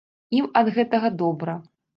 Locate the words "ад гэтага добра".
0.61-1.59